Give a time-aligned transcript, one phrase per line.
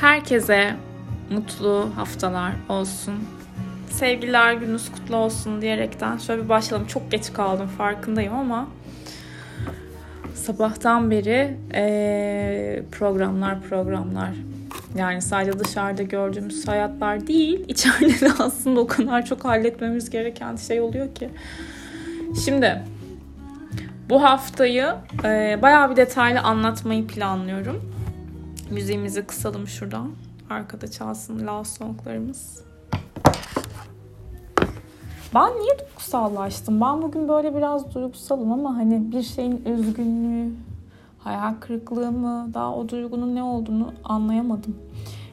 [0.00, 0.76] Herkese
[1.30, 3.14] mutlu haftalar olsun.
[3.90, 6.86] Sevgililer gününüz kutlu olsun diyerekten şöyle bir başlayalım.
[6.86, 8.68] Çok geç kaldım farkındayım ama
[10.34, 14.30] sabahtan beri ee, programlar programlar.
[14.96, 20.80] Yani sadece dışarıda gördüğümüz hayatlar değil, içeride de aslında o kadar çok halletmemiz gereken şey
[20.80, 21.30] oluyor ki.
[22.44, 22.82] Şimdi
[24.08, 24.94] bu haftayı
[25.24, 27.95] e, bayağı bir detaylı anlatmayı planlıyorum.
[28.70, 30.10] Müziğimizi kısalım şuradan.
[30.50, 32.64] Arkada çalsın love songlarımız.
[35.34, 36.80] Ben niye duygusallaştım?
[36.80, 40.52] Ben bugün böyle biraz duygusalım ama hani bir şeyin üzgünlüğü,
[41.18, 44.76] hayal kırıklığı mı, daha o duygunun ne olduğunu anlayamadım.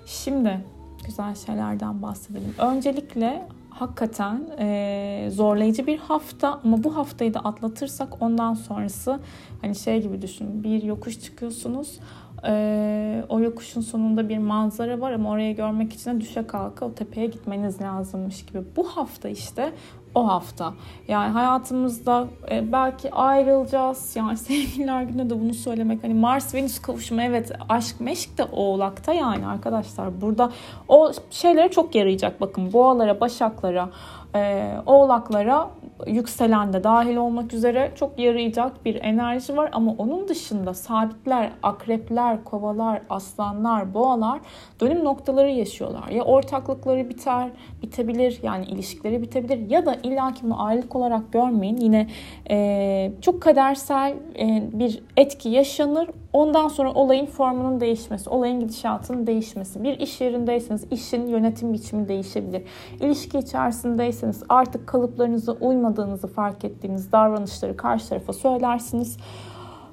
[0.05, 0.59] Şimdi
[1.05, 2.55] güzel şeylerden bahsedelim.
[2.57, 9.19] Öncelikle hakikaten e, zorlayıcı bir hafta ama bu haftayı da atlatırsak ondan sonrası
[9.61, 11.99] hani şey gibi düşün bir yokuş çıkıyorsunuz
[12.45, 16.93] ee, o yokuşun sonunda bir manzara var ama orayı görmek için de düşe kalka o
[16.93, 18.63] tepeye gitmeniz lazımmış gibi.
[18.75, 19.73] Bu hafta işte
[20.15, 20.73] o hafta.
[21.07, 24.15] Yani hayatımızda e, belki ayrılacağız.
[24.15, 26.03] Yani sevgililer günü de bunu söylemek.
[26.03, 30.21] Hani Mars Venüs kavuşumu evet aşk meşk de oğlakta yani arkadaşlar.
[30.21, 30.51] Burada
[30.87, 32.73] o şeylere çok yarayacak bakın.
[32.73, 33.89] Boğalara, başaklara,
[34.35, 35.69] e, oğlaklara
[36.07, 42.43] yükselen de dahil olmak üzere çok yarayacak bir enerji var ama onun dışında sabitler, akrepler,
[42.43, 44.39] kovalar, aslanlar, boğalar
[44.81, 46.09] dönüm noktaları yaşıyorlar.
[46.09, 47.49] Ya ortaklıkları biter,
[47.81, 51.77] bitebilir yani ilişkileri bitebilir ya da illaki ayrılık olarak görmeyin.
[51.77, 52.07] Yine
[52.49, 56.07] e, çok kadersel e, bir etki yaşanır.
[56.33, 59.83] Ondan sonra olayın formunun değişmesi, olayın gidişatının değişmesi.
[59.83, 62.63] Bir iş yerindeyseniz işin yönetim biçimi değişebilir.
[63.01, 69.17] İlişki içerisindeyseniz artık kalıplarınıza uymadığınızı fark ettiğiniz davranışları karşı tarafa söylersiniz.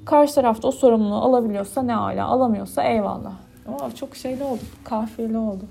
[0.05, 3.33] Karşı tarafta o sorumluluğu alabiliyorsa ne ala, alamıyorsa eyvallah.
[3.69, 5.65] Oh, çok şeyli oldu, kahveli oldu.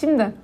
[0.00, 0.34] Şimdi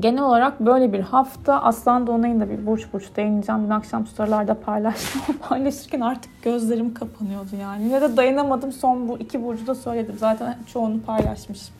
[0.00, 1.62] genel olarak böyle bir hafta.
[1.62, 3.64] Aslan Doğanay'ın da bir burç burç değineceğim.
[3.64, 5.20] Dün akşam storylarda paylaştım.
[5.48, 7.88] Paylaşırken artık gözlerim kapanıyordu yani.
[7.88, 8.72] Ya da dayanamadım.
[8.72, 10.14] Son bu iki burcu da söyledim.
[10.18, 11.74] Zaten çoğunu paylaşmışım.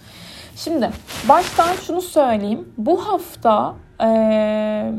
[0.56, 0.90] Şimdi
[1.28, 2.68] baştan şunu söyleyeyim.
[2.78, 4.92] Bu hafta ee,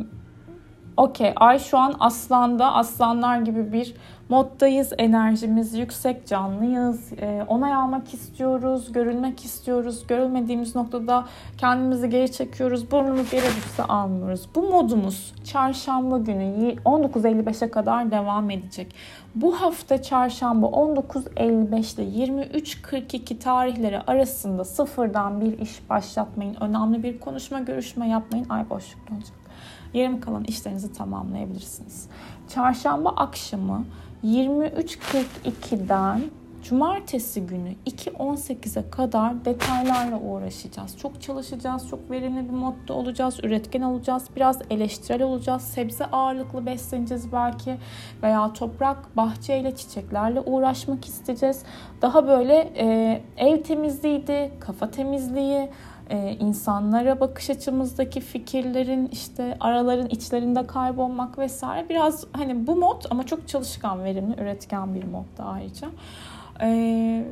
[0.97, 3.95] okey ay şu an aslanda aslanlar gibi bir
[4.29, 4.93] moddayız.
[4.97, 7.13] Enerjimiz yüksek, canlıyız.
[7.13, 10.07] E, onay almak istiyoruz, görülmek istiyoruz.
[10.07, 11.25] Görülmediğimiz noktada
[11.57, 12.91] kendimizi geri çekiyoruz.
[12.91, 14.47] Burnumuz yere düşse almıyoruz.
[14.55, 18.95] Bu modumuz çarşamba günü 19.55'e kadar devam edecek.
[19.35, 26.55] Bu hafta çarşamba 19.55 ile 23.42 tarihleri arasında sıfırdan bir iş başlatmayın.
[26.61, 28.49] Önemli bir konuşma, görüşme yapmayın.
[28.49, 29.33] Ay boşlukta olacak.
[29.93, 32.07] Yarım kalan işlerinizi tamamlayabilirsiniz.
[32.53, 33.85] Çarşamba akşamı
[34.23, 36.21] 23.42'den
[36.63, 40.97] Cumartesi günü 2.18'e kadar detaylarla uğraşacağız.
[40.97, 47.31] Çok çalışacağız, çok verimli bir modda olacağız, üretken olacağız, biraz eleştirel olacağız, sebze ağırlıklı besleneceğiz
[47.31, 47.75] belki
[48.23, 51.63] veya toprak, bahçeyle, çiçeklerle uğraşmak isteyeceğiz.
[52.01, 55.69] Daha böyle e, ev temizliğiydi, kafa temizliği,
[56.13, 63.25] e, insanlara bakış açımızdaki fikirlerin işte araların içlerinde kaybolmak vesaire biraz hani bu mod ama
[63.25, 65.87] çok çalışkan, verimli, üretken bir mod ayrıca.
[66.61, 67.25] E,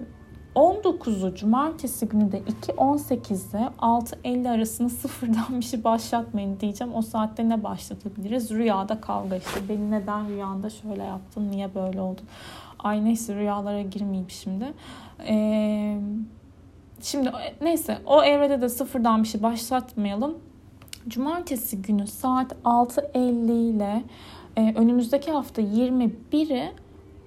[0.56, 6.96] 19'u cumartesi günü de 2.18'de 6.50 arasında sıfırdan bir şey başlatmayın diyeceğim.
[6.96, 8.52] O saatte ne başlatabiliriz?
[8.52, 9.70] Rüyada kavga işte.
[9.70, 11.52] Beni neden rüyanda şöyle yaptın?
[11.52, 12.26] Niye böyle oldun?
[12.80, 14.74] Ay neyse rüyalara girmeyeyim şimdi.
[15.28, 15.98] Eee
[17.02, 17.32] Şimdi
[17.62, 20.38] neyse o evrede de sıfırdan bir şey başlatmayalım.
[21.08, 24.04] Cumartesi günü saat 6.50 ile
[24.58, 26.72] e, önümüzdeki hafta 21'i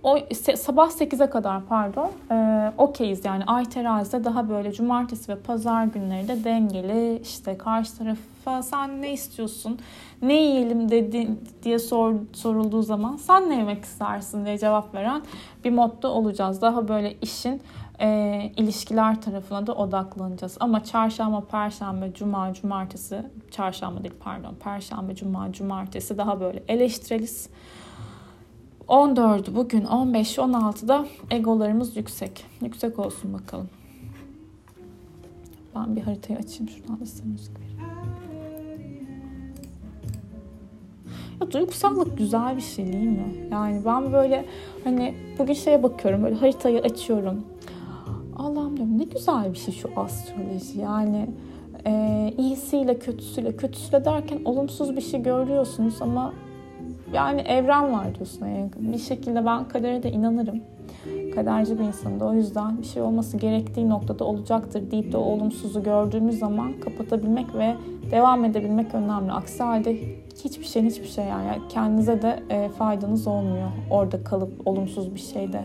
[0.05, 0.19] o
[0.57, 3.25] sabah 8'e kadar pardon e, okeyiz.
[3.25, 9.03] Yani ay terazide daha böyle cumartesi ve pazar günleri de dengeli işte karşı tarafa sen
[9.03, 9.79] ne istiyorsun?
[10.23, 10.91] Ne yiyelim?
[10.91, 11.29] dedi
[11.63, 14.47] diye sor, sorulduğu zaman sen ne yemek istersin?
[14.47, 15.23] diye cevap veren
[15.65, 16.63] bir modda olacağız.
[16.63, 17.63] Daha böyle işin
[18.01, 20.57] e, ilişkiler tarafına da odaklanacağız.
[20.61, 27.49] Ama çarşamba, perşembe, cuma, cumartesi, çarşamba değil pardon, perşembe, cuma, cumartesi daha böyle eleştireliz.
[28.89, 32.45] 14'ü bugün 15, 16'da egolarımız yüksek.
[32.63, 33.69] Yüksek olsun bakalım.
[35.77, 37.65] Ben bir haritayı açayım şuradan da size müzik
[41.41, 43.49] Ya duygusallık güzel bir şey değil mi?
[43.51, 44.45] Yani ben böyle
[44.85, 47.45] hani bugün şeye bakıyorum böyle haritayı açıyorum
[48.45, 50.81] Allah'ım diyorum ne güzel bir şey şu astroloji.
[50.81, 51.27] Yani
[51.87, 56.33] e, iyisiyle kötüsüyle kötüsüyle derken olumsuz bir şey görüyorsunuz ama
[57.13, 58.47] yani evren var diyorsun.
[58.47, 60.61] Yani bir şekilde ben kadere de inanırım.
[61.35, 65.21] kaderci bir insanım da o yüzden bir şey olması gerektiği noktada olacaktır deyip de o
[65.21, 67.75] olumsuzu gördüğümüz zaman kapatabilmek ve
[68.11, 69.33] devam edebilmek önemli.
[69.33, 69.99] Aksi halde
[70.45, 75.65] hiçbir şey hiçbir şey yani kendinize de e, faydanız olmuyor orada kalıp olumsuz bir şeyde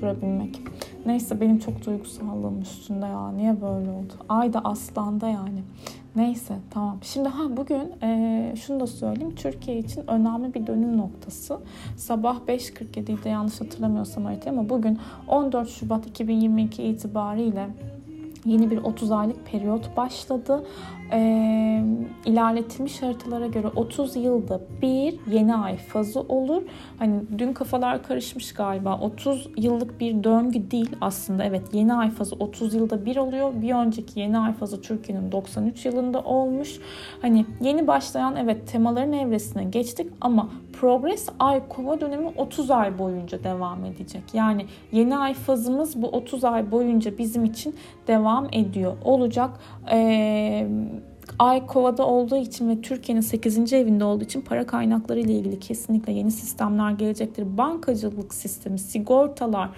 [0.00, 0.60] durabilmek.
[1.08, 3.30] Neyse benim çok duygusallığım üstünde ya.
[3.30, 4.12] Niye böyle oldu?
[4.28, 5.62] Ay da aslanda yani.
[6.16, 6.98] Neyse tamam.
[7.02, 9.34] Şimdi ha bugün e, şunu da söyleyeyim.
[9.34, 11.58] Türkiye için önemli bir dönüm noktası.
[11.96, 17.68] Sabah 5.47'de yanlış hatırlamıyorsam haritayı ama bugün 14 Şubat 2022 itibariyle
[18.44, 20.64] yeni bir 30 aylık periyot başladı
[21.12, 21.82] e,
[22.26, 26.62] ilerletilmiş haritalara göre 30 yılda bir yeni ay fazı olur.
[26.98, 28.98] Hani dün kafalar karışmış galiba.
[28.98, 31.44] 30 yıllık bir döngü değil aslında.
[31.44, 33.52] Evet yeni ay fazı 30 yılda bir oluyor.
[33.62, 36.80] Bir önceki yeni ay fazı Türkiye'nin 93 yılında olmuş.
[37.22, 40.48] Hani yeni başlayan evet temaların evresine geçtik ama
[40.80, 44.22] progres ay kova dönemi 30 ay boyunca devam edecek.
[44.32, 47.74] Yani yeni ay fazımız bu 30 ay boyunca bizim için
[48.06, 49.50] devam ediyor olacak.
[49.92, 50.68] Eee
[51.38, 53.72] Ay kovada olduğu için ve Türkiye'nin 8.
[53.72, 57.58] evinde olduğu için para kaynakları ile ilgili kesinlikle yeni sistemler gelecektir.
[57.58, 59.70] Bankacılık sistemi, sigortalar,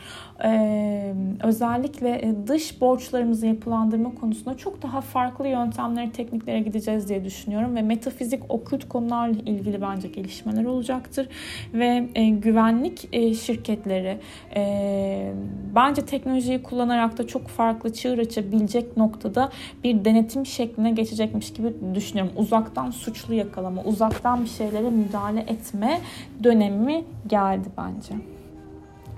[0.45, 7.83] e, özellikle dış borçlarımızı yapılandırma konusunda çok daha farklı yöntemlere, tekniklere gideceğiz diye düşünüyorum ve
[7.83, 11.29] metafizik, okült konularla ilgili bence gelişmeler olacaktır
[11.75, 14.19] ve e, güvenlik e, şirketleri
[14.57, 15.33] e,
[15.75, 19.51] bence teknolojiyi kullanarak da çok farklı çığır açabilecek noktada
[19.85, 22.33] bir denetim şekline geçecekmiş gibi düşünüyorum.
[22.37, 26.01] Uzaktan suçlu yakalama, uzaktan bir şeylere müdahale etme
[26.45, 28.15] dönemi geldi bence.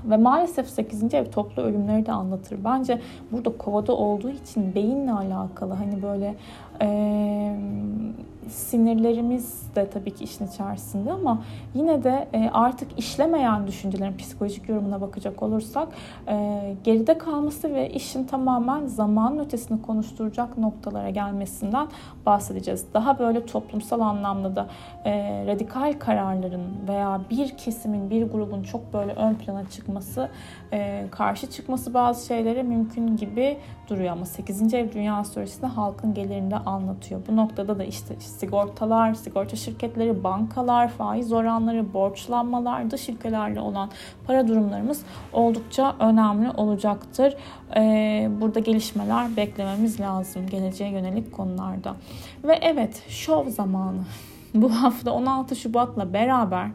[0.04, 1.14] Ve maalesef 8.
[1.14, 2.64] ev toplu ölümleri de anlatır.
[2.64, 3.00] Bence
[3.32, 6.34] burada kovada olduğu için beyinle alakalı hani böyle
[6.82, 7.56] e,
[8.48, 11.42] sinirlerimiz de tabii ki işin içerisinde ama
[11.74, 15.88] yine de e, artık işlemeyen düşüncelerin psikolojik yorumuna bakacak olursak
[16.28, 21.88] e, geride kalması ve işin tamamen zamanın ötesini konuşturacak noktalara gelmesinden
[22.26, 22.86] bahsedeceğiz.
[22.94, 24.66] Daha böyle toplumsal anlamda da
[25.04, 30.28] e, radikal kararların veya bir kesimin, bir grubun çok böyle ön plana çıkması,
[31.10, 34.74] karşı çıkması bazı şeylere mümkün gibi duruyor ama 8.
[34.74, 37.20] ev dünya astrolojisinde halkın gelirinde anlatıyor.
[37.28, 43.90] Bu noktada da işte sigortalar, sigorta şirketleri, bankalar, faiz oranları, borçlanmalar, dış ülkelerle olan
[44.26, 45.02] para durumlarımız
[45.32, 47.36] oldukça önemli olacaktır.
[47.76, 51.96] Ee, burada gelişmeler beklememiz lazım geleceğe yönelik konularda.
[52.44, 54.02] Ve evet şov zamanı.
[54.54, 56.68] Bu hafta 16 Şubat'la beraber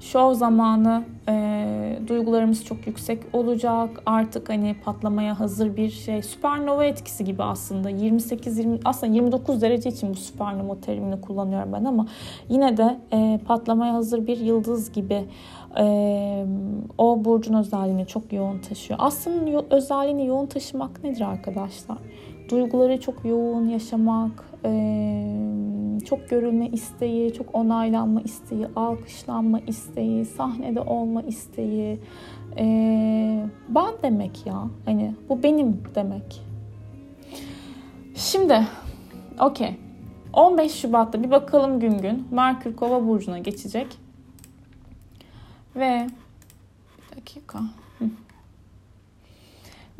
[0.00, 4.02] şov zamanı e, duygularımız çok yüksek olacak.
[4.06, 6.22] Artık hani patlamaya hazır bir şey.
[6.22, 7.90] Süpernova etkisi gibi aslında.
[7.90, 12.06] 28 20 aslında 29 derece için bu süpernova terimini kullanıyorum ben ama
[12.48, 15.24] yine de e, patlamaya hazır bir yıldız gibi
[15.78, 16.46] e,
[16.98, 19.00] o burcun özelliğini çok yoğun taşıyor.
[19.02, 21.98] Aslında özelliğini yoğun taşımak nedir arkadaşlar?
[22.50, 24.49] Duyguları çok yoğun yaşamak,
[26.04, 31.98] çok görülme isteği, çok onaylanma isteği, alkışlanma isteği, sahnede olma isteği.
[33.68, 34.64] Ben demek ya.
[34.84, 36.42] Hani bu benim demek.
[38.14, 38.66] Şimdi
[39.40, 39.76] okey.
[40.32, 42.28] 15 Şubat'ta bir bakalım gün gün.
[42.30, 43.86] Merkür Kova burcuna geçecek.
[45.76, 46.06] Ve
[46.98, 47.60] bir dakika.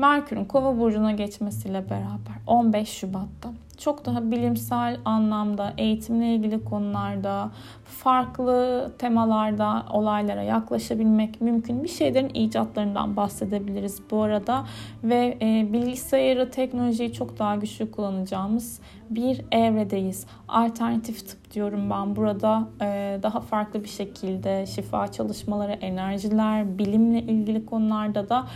[0.00, 7.50] Merkür'ün Kova burcuna geçmesiyle beraber 15 Şubat'ta çok daha bilimsel anlamda eğitimle ilgili konularda
[7.84, 11.84] farklı temalarda olaylara yaklaşabilmek mümkün.
[11.84, 14.64] Bir şeylerin icatlarından bahsedebiliriz bu arada
[15.04, 18.80] ve e, bilgisayarı, teknolojiyi çok daha güçlü kullanacağımız
[19.10, 20.26] bir evredeyiz.
[20.48, 27.66] Alternatif tıp diyorum ben burada e, daha farklı bir şekilde şifa çalışmaları, enerjiler, bilimle ilgili
[27.66, 28.46] konularda da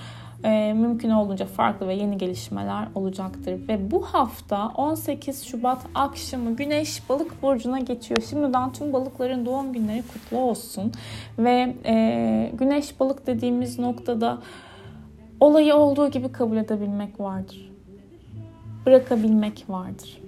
[0.45, 3.69] e, mümkün olduğunca farklı ve yeni gelişmeler olacaktır.
[3.69, 8.23] Ve bu hafta 18 Şubat akşamı Güneş Balık burcuna geçiyor.
[8.31, 10.93] Şimdiden tüm balıkların doğum günleri kutlu olsun.
[11.39, 14.39] Ve e, Güneş Balık dediğimiz noktada
[15.41, 17.71] olayı olduğu gibi kabul edebilmek vardır.
[18.87, 20.24] Bırakabilmek vardır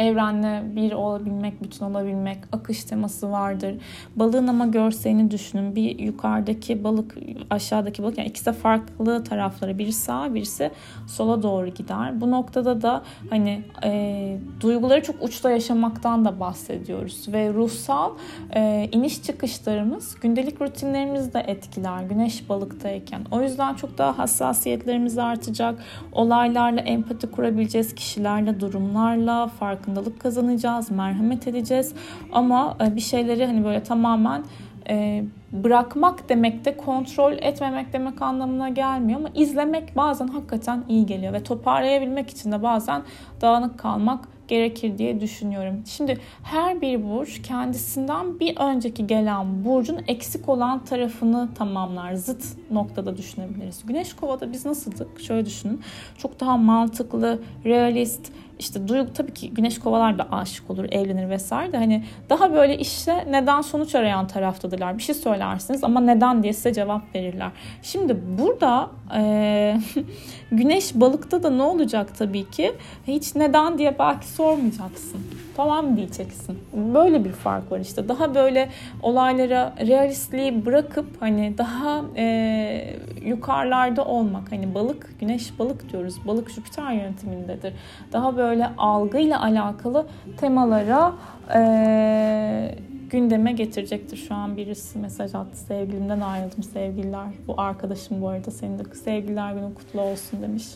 [0.00, 3.74] evrenle bir olabilmek, bütün olabilmek, akış teması vardır.
[4.16, 5.76] Balığın ama görselini düşünün.
[5.76, 7.16] Bir yukarıdaki balık,
[7.50, 8.18] aşağıdaki balık.
[8.18, 9.78] Yani ikisi de farklı tarafları.
[9.78, 10.70] Biri sağa, birisi
[11.06, 12.20] sola doğru gider.
[12.20, 17.28] Bu noktada da hani e, duyguları çok uçta yaşamaktan da bahsediyoruz.
[17.28, 18.10] Ve ruhsal
[18.54, 22.02] e, iniş çıkışlarımız gündelik rutinlerimizi de etkiler.
[22.02, 23.20] Güneş balıktayken.
[23.30, 25.78] O yüzden çok daha hassasiyetlerimiz artacak.
[26.12, 31.94] Olaylarla empati kurabileceğiz kişilerle, durumlarla, farklı farkındalık kazanacağız, merhamet edeceğiz.
[32.32, 34.44] Ama e, bir şeyleri hani böyle tamamen
[34.88, 41.32] e, bırakmak demek de kontrol etmemek demek anlamına gelmiyor ama izlemek bazen hakikaten iyi geliyor
[41.32, 43.02] ve toparlayabilmek için de bazen
[43.40, 45.82] dağınık kalmak gerekir diye düşünüyorum.
[45.86, 52.14] Şimdi her bir burç kendisinden bir önceki gelen burcun eksik olan tarafını tamamlar.
[52.14, 53.82] Zıt noktada düşünebiliriz.
[53.86, 55.20] Güneş kovada biz nasıldık?
[55.20, 55.80] Şöyle düşünün.
[56.18, 61.72] Çok daha mantıklı, realist, işte duygu tabii ki güneş kovalar da aşık olur, evlenir vesaire
[61.72, 64.98] de hani daha böyle işte neden sonuç arayan taraftadırlar.
[64.98, 67.50] Bir şey söylersiniz ama neden diye size cevap verirler.
[67.82, 69.76] Şimdi burada e,
[70.52, 72.72] güneş balıkta da ne olacak tabii ki?
[73.06, 75.20] Hiç neden diye belki sormayacaksın.
[75.56, 76.58] Tamam diyeceksin.
[76.94, 78.08] Böyle bir fark var işte.
[78.08, 78.68] Daha böyle
[79.02, 84.52] olaylara realistliği bırakıp hani daha e, yukarılarda olmak.
[84.52, 86.14] Hani balık, güneş balık diyoruz.
[86.26, 87.74] Balık Jüpiter yönetimindedir.
[88.12, 91.12] Daha böyle algıyla alakalı temalara
[91.54, 92.74] e,
[93.10, 94.16] gündeme getirecektir.
[94.16, 95.56] Şu an birisi mesaj attı.
[95.56, 97.26] Sevgilimden ayrıldım sevgililer.
[97.48, 98.50] Bu arkadaşım bu arada.
[98.50, 100.66] Senin de sevgililer günü kutlu olsun demiş.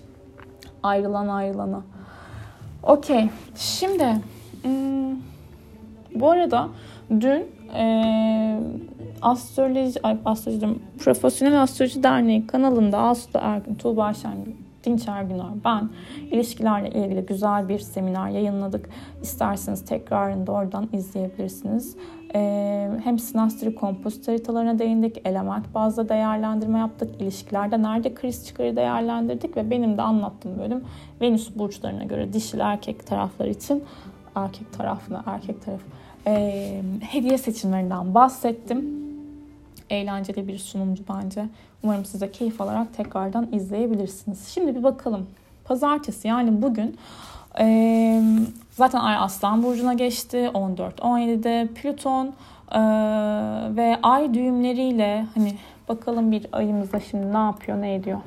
[0.82, 1.82] Ayrılan ayrılana.
[2.82, 3.28] Okey.
[3.56, 4.06] Şimdi
[4.62, 5.16] hmm,
[6.14, 6.68] bu arada
[7.10, 8.60] dün e,
[9.22, 10.66] astroloji, ay astroloji
[10.98, 14.52] Profesyonel Astroloji Derneği kanalında Aslı Ergün, Tuğba Şengül,
[14.84, 15.90] Dinç Ergüner, ben
[16.30, 18.88] ilişkilerle ilgili güzel bir seminer yayınladık.
[19.22, 21.96] İsterseniz tekrarını da oradan izleyebilirsiniz.
[23.04, 29.70] Hem sinastri kompozit haritalarına değindik, element bazda değerlendirme yaptık, ilişkilerde nerede kriz çıkarı değerlendirdik ve
[29.70, 30.84] benim de anlattığım bölüm
[31.20, 33.84] Venüs burçlarına göre dişil erkek taraflar için
[34.34, 35.80] erkek tarafına erkek taraf
[36.26, 39.04] e, hediye seçimlerinden bahsettim.
[39.90, 41.48] Eğlenceli bir sunumdu bence.
[41.82, 44.48] Umarım size keyif alarak tekrardan izleyebilirsiniz.
[44.48, 45.26] Şimdi bir bakalım.
[45.64, 46.96] Pazartesi yani bugün
[47.58, 48.23] e,
[48.70, 50.50] zaten Ay Aslan Burcu'na geçti.
[50.54, 52.26] 14-17'de Plüton
[52.73, 52.80] e,
[53.76, 55.54] ve Ay düğümleriyle hani
[55.88, 58.20] bakalım bir ayımızda şimdi ne yapıyor ne ediyor.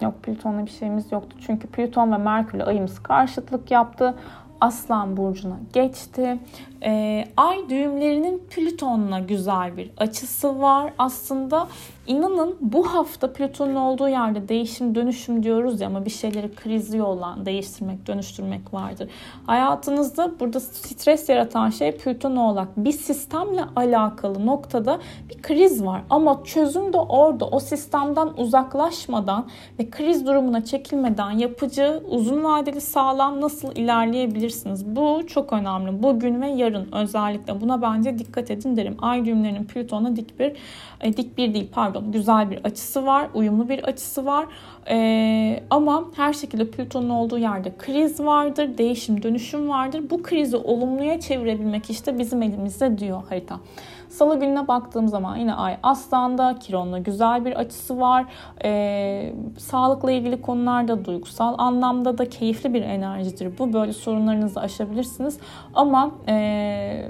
[0.00, 1.36] Yok Plüton'la bir şeyimiz yoktu.
[1.46, 4.14] Çünkü Plüton ve Merkür'le ayımız karşıtlık yaptı.
[4.60, 6.38] Aslan burcuna geçti.
[6.86, 10.92] Ee, ay düğümlerinin Plüton'la güzel bir açısı var.
[10.98, 11.68] Aslında
[12.06, 17.46] inanın bu hafta Plüton'un olduğu yerde değişim dönüşüm diyoruz ya ama bir şeyleri krizli olan
[17.46, 19.10] değiştirmek, dönüştürmek vardır.
[19.46, 22.68] Hayatınızda burada stres yaratan şey Plüton oğlak.
[22.76, 24.98] Bir sistemle alakalı noktada
[25.30, 27.46] bir kriz var ama çözüm de orada.
[27.46, 29.46] O sistemden uzaklaşmadan
[29.78, 34.86] ve kriz durumuna çekilmeden yapıcı, uzun vadeli sağlam nasıl ilerleyebilirsiniz?
[34.86, 36.02] Bu çok önemli.
[36.02, 38.96] Bugün ve yarın yarın özellikle buna bence dikkat edin derim.
[38.98, 40.52] Ay düğümlerinin Plüton'a dik bir
[41.00, 43.28] e, dik bir değil pardon güzel bir açısı var.
[43.34, 44.46] Uyumlu bir açısı var.
[44.88, 48.78] E, ama her şekilde Plüton'un olduğu yerde kriz vardır.
[48.78, 50.02] Değişim dönüşüm vardır.
[50.10, 53.60] Bu krizi olumluya çevirebilmek işte bizim elimizde diyor harita.
[54.08, 58.24] Salı gününe baktığım zaman yine Ay Aslan'da, Kiron'la güzel bir açısı var.
[58.64, 63.72] Ee, sağlıkla ilgili konularda duygusal anlamda da keyifli bir enerjidir bu.
[63.72, 65.38] Böyle sorunlarınızı aşabilirsiniz.
[65.74, 67.08] Ama e,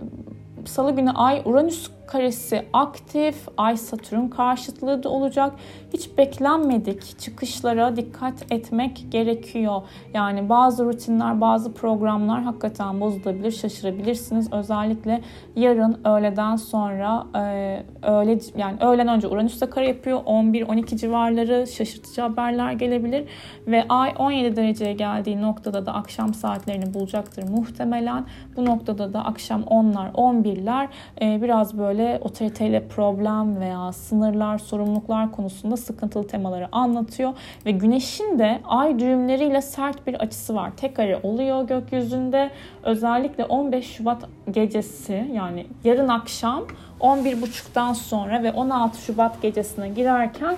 [0.64, 5.52] Salı günü Ay Uranüs karesi aktif, Ay Satürn karşıtlığı da olacak.
[5.92, 9.82] Hiç beklenmedik çıkışlara dikkat etmek gerekiyor.
[10.14, 14.52] Yani bazı rutinler, bazı programlar hakikaten bozulabilir, şaşırabilirsiniz.
[14.52, 15.20] Özellikle
[15.56, 20.18] yarın öğleden sonra e, öğle yani öğlen önce Uranüs de kare yapıyor.
[20.18, 23.24] 11-12 civarları şaşırtıcı haberler gelebilir
[23.66, 28.26] ve Ay 17 dereceye geldiği noktada da akşam saatlerini bulacaktır muhtemelen.
[28.56, 30.88] Bu noktada da akşam 10'lar, 11'ler
[31.22, 37.32] e, biraz böyle böyle otoriteyle problem veya sınırlar, sorumluluklar konusunda sıkıntılı temaları anlatıyor.
[37.66, 40.70] Ve güneşin de ay düğümleriyle sert bir açısı var.
[40.76, 42.50] Tek kare oluyor gökyüzünde.
[42.82, 46.64] Özellikle 15 Şubat gecesi yani yarın akşam
[47.00, 50.56] 11.30'dan sonra ve 16 Şubat gecesine girerken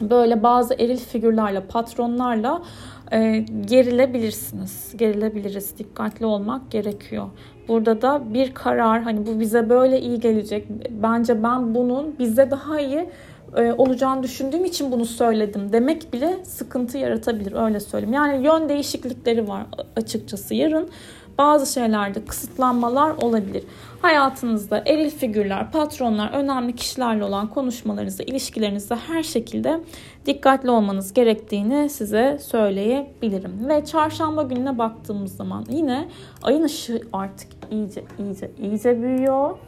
[0.00, 2.62] böyle bazı eril figürlerle, patronlarla
[3.12, 4.92] e, gerilebilirsiniz.
[4.96, 5.78] Gerilebiliriz.
[5.78, 7.26] Dikkatli olmak gerekiyor.
[7.68, 10.66] Burada da bir karar hani bu bize böyle iyi gelecek.
[10.90, 13.10] Bence ben bunun bize daha iyi
[13.56, 18.14] e, olacağını düşündüğüm için bunu söyledim demek bile sıkıntı yaratabilir öyle söyleyeyim.
[18.14, 20.88] Yani yön değişiklikleri var açıkçası yarın
[21.40, 23.64] bazı şeylerde kısıtlanmalar olabilir.
[24.02, 29.80] Hayatınızda eril figürler, patronlar, önemli kişilerle olan konuşmalarınızda, ilişkilerinizde her şekilde
[30.26, 33.68] dikkatli olmanız gerektiğini size söyleyebilirim.
[33.68, 36.08] Ve çarşamba gününe baktığımız zaman yine
[36.42, 39.58] ayın ışığı artık iyice iyice iyice büyüyor.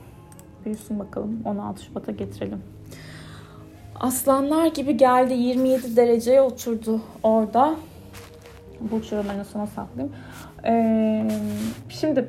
[0.65, 2.63] Büyüsün bakalım 16 Şubat'a getirelim.
[4.01, 7.75] Aslanlar gibi geldi 27 dereceye oturdu orada.
[8.81, 10.15] burç yorumlarını sona saklayayım.
[10.65, 11.29] Ee,
[11.89, 12.29] şimdi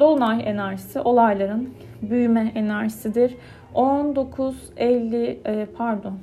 [0.00, 3.36] Dolunay enerjisi olayların büyüme enerjisidir.
[3.74, 5.16] 19.50
[5.48, 6.18] e, pardon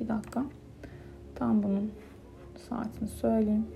[0.00, 0.44] bir dakika
[1.34, 1.92] tam bunun
[2.68, 3.66] saatini söyleyeyim.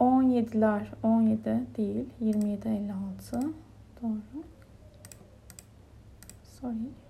[0.00, 3.40] 17'ler 17 değil 27 56
[4.02, 4.44] doğru.
[6.60, 7.03] Sorry.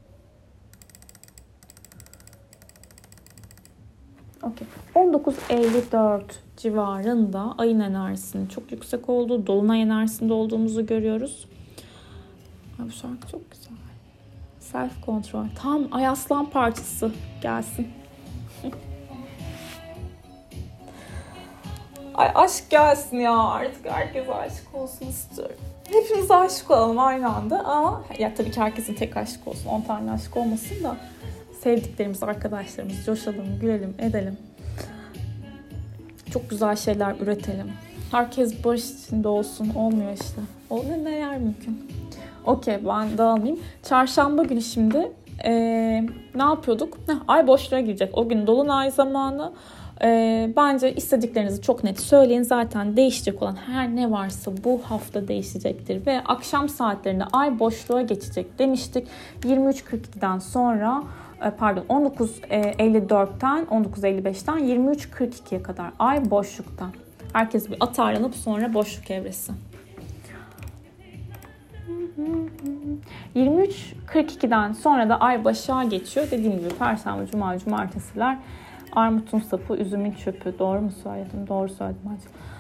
[4.45, 4.67] Okay.
[4.95, 6.23] 19.54
[6.57, 11.49] civarında ayın enerjisinin çok yüksek olduğu, dolunay enerjisinde olduğumuzu görüyoruz.
[12.81, 13.73] Ay bu şarkı çok güzel.
[14.61, 15.47] Self control.
[15.63, 17.89] Tam Ay Aslan parçası gelsin.
[22.15, 25.57] Ay aşk gelsin ya artık herkes aşık olsun istiyorum.
[25.93, 30.11] Hepimiz aşık olalım aynı anda ama ya tabii ki herkesin tek aşık olsun 10 tane
[30.11, 30.97] aşık olmasın da
[31.65, 34.37] sevdiklerimiz, arkadaşlarımız coşalım, gülelim, edelim.
[36.33, 37.73] Çok güzel şeyler üretelim.
[38.11, 39.73] Herkes barış içinde olsun.
[39.75, 40.41] Olmuyor işte.
[40.71, 41.91] O ne neler mümkün.
[42.47, 43.61] Okey ben dağılmayayım.
[43.83, 45.13] Çarşamba günü şimdi
[45.45, 46.99] ee, ne yapıyorduk?
[47.07, 48.19] Heh, ay boşluğa girecek.
[48.19, 49.53] O gün dolunay zamanı.
[50.03, 52.43] E, bence istediklerinizi çok net söyleyin.
[52.43, 56.07] Zaten değişecek olan her ne varsa bu hafta değişecektir.
[56.07, 59.09] Ve akşam saatlerinde ay boşluğa geçecek demiştik.
[59.43, 61.03] 23.42'den sonra
[61.59, 66.87] pardon 19.54'ten 19.55'ten 23.42'ye kadar ay boşlukta.
[67.33, 69.53] Herkes bir atarlanıp sonra boşluk evresi.
[73.37, 76.27] 23.42'den sonra da ay başa geçiyor.
[76.31, 78.39] Dediğim gibi perşembe, cuma, cumartesiler
[78.93, 80.59] armutun sapı, üzümün çöpü.
[80.59, 81.49] Doğru mu söyledim?
[81.49, 82.54] Doğru söyledim hadi.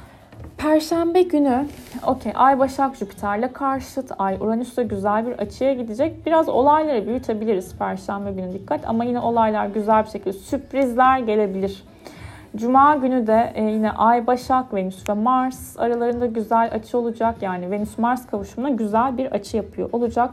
[0.64, 1.66] Perşembe günü
[2.06, 4.11] okey Ay Başak Jüpiter'le karşıt.
[4.18, 6.26] Ay Uranüs'te güzel bir açıya gidecek.
[6.26, 8.88] Biraz olayları büyütebiliriz Perşembe günü dikkat.
[8.88, 11.85] Ama yine olaylar güzel bir şekilde sürprizler gelebilir.
[12.56, 17.42] Cuma günü de e, yine Ay, Başak, Venüs ve Mars aralarında güzel açı olacak.
[17.42, 20.31] Yani Venüs-Mars kavuşumuna güzel bir açı yapıyor olacak.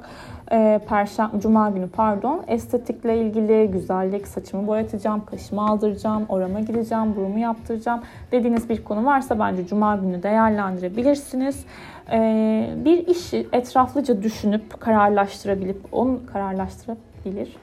[0.51, 2.43] E, Perşembe, Cuma günü pardon.
[2.47, 9.39] Estetikle ilgili güzellik, saçımı boyatacağım, kaşımı aldıracağım, orama gideceğim, burumu yaptıracağım dediğiniz bir konu varsa
[9.39, 11.65] bence Cuma günü değerlendirebilirsiniz.
[12.11, 17.57] E, bir işi etraflıca düşünüp kararlaştırabilip, onu kararlaştırabilir.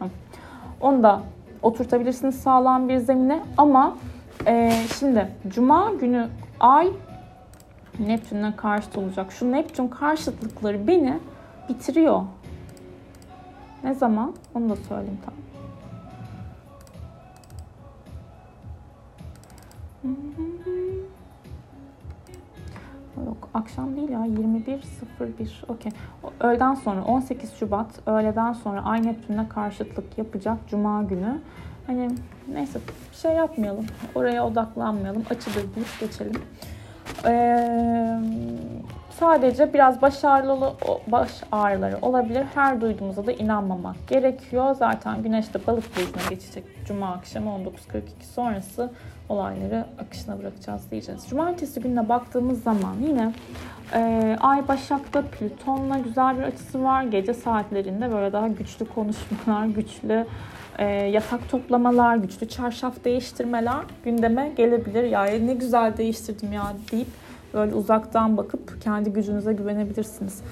[0.81, 1.21] Onu da
[1.63, 3.95] oturtabilirsiniz sağlam bir zemine ama
[4.47, 6.29] ee, şimdi Cuma günü
[6.61, 6.93] Ay
[7.99, 9.33] Neptün'le karşıt olacak.
[9.33, 11.19] Şu Neptün karşıtlıkları beni
[11.69, 12.23] bitiriyor.
[13.85, 14.35] Ne zaman?
[14.55, 15.39] Onu da söyleyeyim tamam.
[23.27, 25.93] Yok akşam değil ya 21.01 okey.
[26.41, 31.41] Öğleden sonra 18 Şubat öğleden sonra Ay Neptün'le karşıtlık yapacak Cuma günü.
[31.89, 32.11] Hani
[32.53, 32.79] neyse
[33.23, 33.87] şey yapmayalım.
[34.15, 35.25] Oraya odaklanmayalım.
[35.31, 36.43] Açıdır deyip geçelim.
[37.27, 38.19] Ee,
[39.11, 40.75] sadece biraz baş ağrıları,
[41.07, 42.45] baş ağrıları olabilir.
[42.55, 44.75] Her duyduğumuza da inanmamak gerekiyor.
[44.75, 46.65] Zaten güneş de balık burcuna geçecek.
[46.87, 48.01] Cuma akşamı 19.42
[48.35, 48.91] sonrası
[49.29, 51.29] olayları akışına bırakacağız diyeceğiz.
[51.29, 53.33] Cumartesi gününe baktığımız zaman yine
[53.95, 57.03] e, Ay Başak'ta Plüton'la güzel bir açısı var.
[57.03, 60.27] Gece saatlerinde böyle daha güçlü konuşmalar, güçlü
[60.79, 65.05] e, yatak toplamalar, güçlü çarşaf değiştirmeler gündeme gelebilir.
[65.05, 67.09] Ya ne güzel değiştirdim ya deyip
[67.55, 70.43] böyle uzaktan bakıp kendi gücünüze güvenebilirsiniz.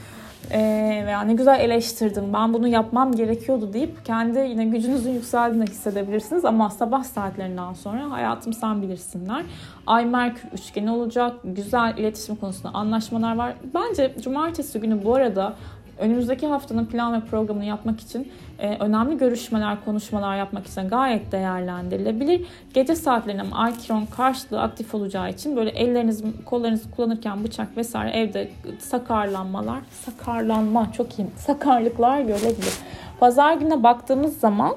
[0.50, 0.58] E,
[1.06, 6.44] veya ne güzel eleştirdim ben bunu yapmam gerekiyordu deyip kendi yine gücünüzün yükseldiğini hissedebilirsiniz.
[6.44, 9.42] Ama sabah saatlerinden sonra hayatım sen bilirsinler.
[9.86, 11.32] Ay Merkür üçgeni olacak.
[11.44, 13.54] Güzel iletişim konusunda anlaşmalar var.
[13.74, 15.54] Bence cumartesi günü bu arada
[15.98, 22.46] önümüzdeki haftanın plan ve programını yapmak için e, önemli görüşmeler, konuşmalar yapmak için gayet değerlendirilebilir.
[22.74, 29.80] Gece saatlerinde Aykiron karşılığı aktif olacağı için böyle elleriniz, kollarınızı kullanırken bıçak vesaire evde sakarlanmalar,
[29.90, 32.74] sakarlanma çok iyi, sakarlıklar görebilir.
[33.20, 34.76] Pazar gününe baktığımız zaman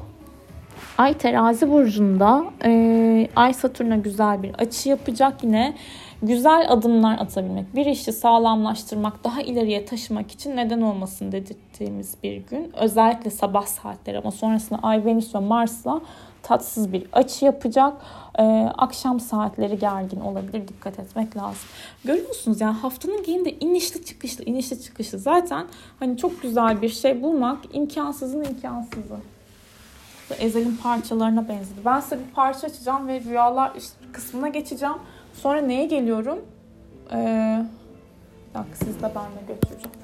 [0.97, 5.75] Ay terazi burcunda e, Ay Satürn'e güzel bir açı yapacak yine
[6.21, 12.73] güzel adımlar atabilmek, bir işi sağlamlaştırmak, daha ileriye taşımak için neden olmasın dedirttiğimiz bir gün.
[12.77, 16.01] Özellikle sabah saatleri ama sonrasında Ay, Venüs ve Mars'la
[16.43, 17.93] tatsız bir açı yapacak.
[18.39, 18.43] Ee,
[18.77, 20.67] akşam saatleri gergin olabilir.
[20.67, 21.69] Dikkat etmek lazım.
[22.05, 25.19] Görüyorsunuz yani haftanın genelinde inişli çıkışlı, inişli çıkışlı.
[25.19, 25.65] Zaten
[25.99, 29.17] hani çok güzel bir şey bulmak imkansızın imkansızı.
[30.39, 31.79] Ezel'in parçalarına benzedi.
[31.85, 33.71] Ben size bir parça açacağım ve rüyalar
[34.13, 34.95] kısmına geçeceğim.
[35.41, 36.39] Sonra neye geliyorum?
[37.11, 37.65] Ee,
[38.49, 39.97] bir dakika siz de benle götüreceğim.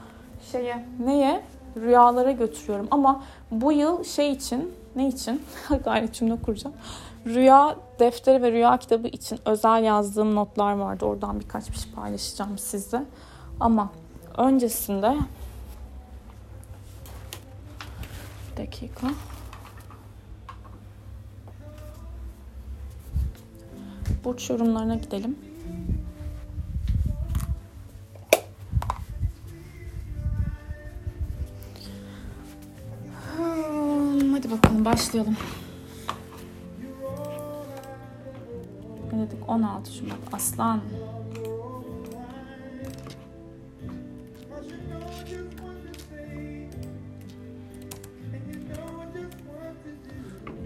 [0.51, 1.43] Şeye, neye?
[1.77, 2.87] Rüyalara götürüyorum.
[2.91, 5.41] Ama bu yıl şey için Ne için?
[5.83, 6.75] Gayret cümle kuracağım.
[7.25, 11.05] Rüya defteri ve rüya kitabı için özel yazdığım notlar vardı.
[11.05, 13.03] Oradan birkaç bir şey paylaşacağım size.
[13.59, 13.89] Ama
[14.37, 15.15] öncesinde
[18.57, 19.07] dakika.
[24.25, 25.35] Burç yorumlarına gidelim.
[33.37, 35.35] Hmm, hadi bakalım başlayalım.
[39.13, 39.49] Ne dedik?
[39.49, 40.17] 16 Şubat.
[40.33, 40.81] Aslan.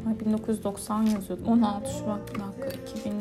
[0.08, 1.44] Ay 1990 yazıyordu.
[1.48, 3.19] 16 Şubat bir dakika 2022.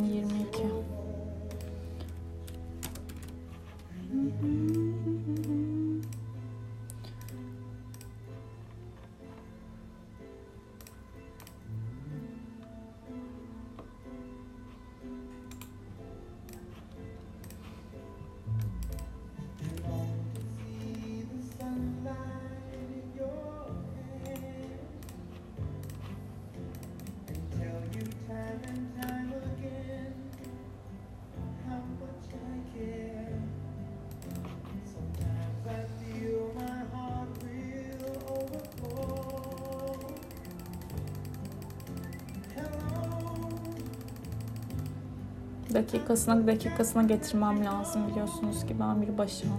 [45.79, 49.55] dakikasına dakikasına getirmem lazım biliyorsunuz ki ben bir başıma.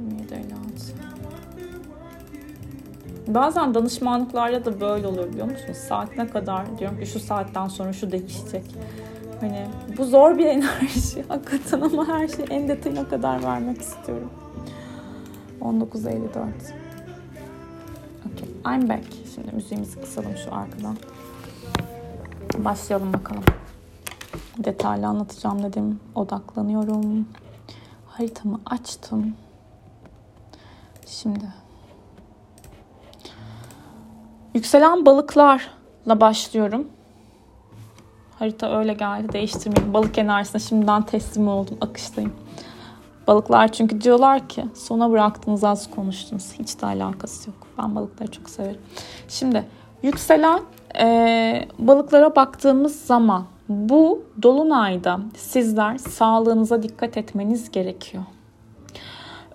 [0.00, 0.54] 27
[3.26, 5.76] Bazen danışmanlıklarda da böyle oluyor biliyor musunuz?
[5.76, 8.64] Saatine kadar diyorum ki şu saatten sonra şu değişecek.
[9.40, 9.66] Hani
[9.98, 14.30] bu zor bir enerji hakikaten ama her şeyi en detayına kadar vermek istiyorum.
[15.60, 16.24] 19.54
[18.26, 19.04] Okay, I'm back.
[19.34, 20.96] Şimdi müziğimizi kısalım şu arkadan.
[22.64, 23.44] Başlayalım bakalım.
[24.58, 26.00] Detaylı anlatacağım dedim.
[26.14, 27.28] Odaklanıyorum.
[28.06, 29.34] Haritamı açtım.
[31.06, 31.44] Şimdi
[34.54, 36.88] yükselen balıklarla başlıyorum.
[38.38, 39.32] Harita öyle geldi.
[39.32, 39.94] Değiştirmeyeyim.
[39.94, 41.78] Balık enerjisine şimdiden teslim oldum.
[41.80, 42.32] Akıştayım.
[43.26, 46.52] Balıklar çünkü diyorlar ki sona bıraktınız az konuştunuz.
[46.58, 47.66] Hiç de alakası yok.
[47.78, 48.80] Ben balıkları çok severim.
[49.28, 49.64] Şimdi
[50.02, 50.60] yükselen
[50.98, 58.24] e, balıklara baktığımız zaman bu dolunayda sizler sağlığınıza dikkat etmeniz gerekiyor.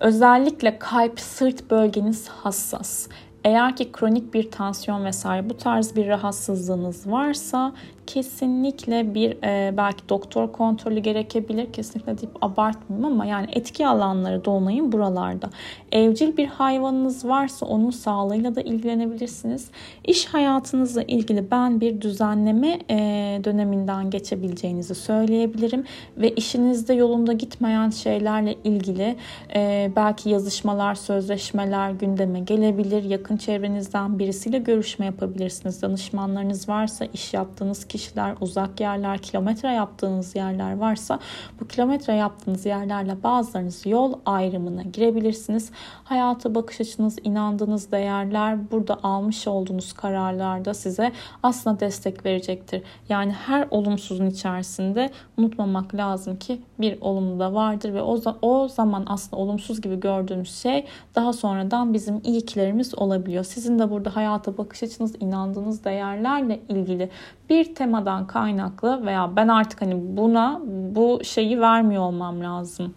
[0.00, 3.08] Özellikle kalp, sırt bölgeniz hassas.
[3.44, 7.72] Eğer ki kronik bir tansiyon vesaire bu tarz bir rahatsızlığınız varsa
[8.06, 11.72] kesinlikle bir e, belki doktor kontrolü gerekebilir.
[11.72, 15.50] Kesinlikle deyip abartmayayım ama yani etki alanları dolunayın buralarda.
[15.92, 19.70] Evcil bir hayvanınız varsa onun sağlığıyla da ilgilenebilirsiniz.
[20.04, 22.96] İş hayatınızla ilgili ben bir düzenleme e,
[23.44, 25.84] döneminden geçebileceğinizi söyleyebilirim
[26.16, 29.16] ve işinizde yolunda gitmeyen şeylerle ilgili
[29.54, 33.02] e, belki yazışmalar, sözleşmeler gündeme gelebilir.
[33.04, 35.82] Yakın çevrenizden birisiyle görüşme yapabilirsiniz.
[35.82, 41.18] Danışmanlarınız varsa iş yaptığınız kişi kişiler, uzak yerler, kilometre yaptığınız yerler varsa
[41.60, 45.70] bu kilometre yaptığınız yerlerle bazılarınız yol ayrımına girebilirsiniz.
[46.04, 52.82] Hayata bakış açınız, inandığınız değerler burada almış olduğunuz kararlarda size aslında destek verecektir.
[53.08, 59.04] Yani her olumsuzun içerisinde unutmamak lazım ki bir olumlu da vardır ve o, o zaman
[59.06, 63.44] aslında olumsuz gibi gördüğümüz şey daha sonradan bizim iyikilerimiz olabiliyor.
[63.44, 67.10] Sizin de burada hayata bakış açınız, inandığınız değerlerle ilgili
[67.50, 72.94] bir temadan kaynaklı veya ben artık hani buna bu şeyi vermiyor olmam lazım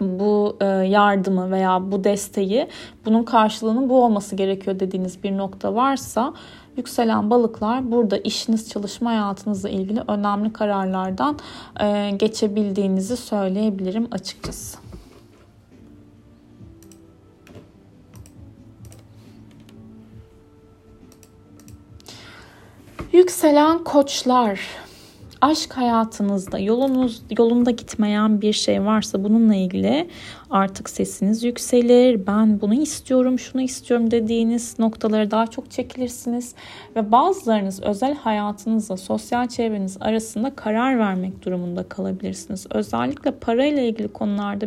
[0.00, 2.68] bu e, yardımı veya bu desteği
[3.04, 6.34] bunun karşılığının bu olması gerekiyor dediğiniz bir nokta varsa
[6.76, 11.38] yükselen balıklar burada işiniz çalışma hayatınızla ilgili önemli kararlardan
[11.80, 14.85] e, geçebildiğinizi söyleyebilirim açıkçası.
[23.16, 24.60] Yükselen koçlar
[25.40, 30.08] aşk hayatınızda yolunuz yolunda gitmeyen bir şey varsa bununla ilgili
[30.50, 32.26] artık sesiniz yükselir.
[32.26, 36.54] Ben bunu istiyorum, şunu istiyorum dediğiniz noktalara daha çok çekilirsiniz
[36.96, 42.66] ve bazılarınız özel hayatınızla sosyal çevreniz arasında karar vermek durumunda kalabilirsiniz.
[42.70, 44.66] Özellikle parayla ilgili konularda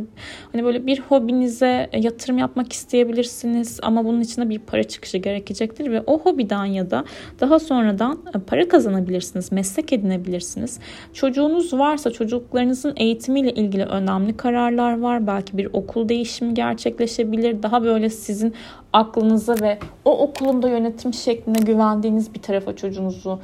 [0.51, 6.01] hani böyle bir hobinize yatırım yapmak isteyebilirsiniz ama bunun için bir para çıkışı gerekecektir ve
[6.05, 7.05] o hobiden ya da
[7.39, 10.79] daha sonradan para kazanabilirsiniz, meslek edinebilirsiniz.
[11.13, 15.27] Çocuğunuz varsa çocuklarınızın eğitimiyle ilgili önemli kararlar var.
[15.27, 17.63] Belki bir okul değişimi gerçekleşebilir.
[17.63, 18.53] Daha böyle sizin
[18.93, 23.39] aklınıza ve o okulunda yönetim şekline güvendiğiniz bir tarafa çocuğunuzu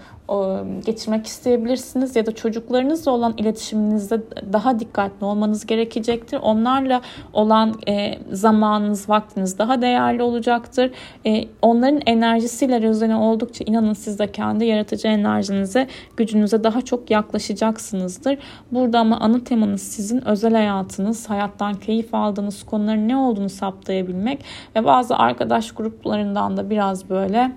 [0.85, 4.21] geçirmek isteyebilirsiniz ya da çocuklarınızla olan iletişiminizde
[4.53, 6.39] daha dikkatli olmanız gerekecektir.
[6.41, 7.01] Onlarla
[7.33, 10.91] olan e, zamanınız, vaktiniz daha değerli olacaktır.
[11.25, 18.37] E, onların enerjisiyle rezone oldukça inanın siz de kendi yaratıcı enerjinize, gücünüze daha çok yaklaşacaksınızdır.
[18.71, 24.85] Burada ama ana temanız sizin özel hayatınız, hayattan keyif aldığınız konuların ne olduğunu saptayabilmek ve
[24.85, 27.51] bazı arkadaş gruplarından da biraz böyle